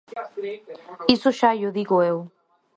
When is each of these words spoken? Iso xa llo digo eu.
Iso 1.15 1.29
xa 1.39 1.49
llo 1.59 1.75
digo 1.77 1.95
eu. 2.09 2.17